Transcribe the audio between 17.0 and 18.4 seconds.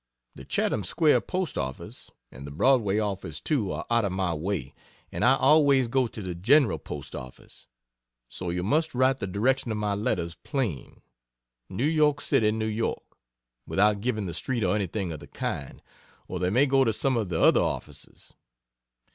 of the other offices.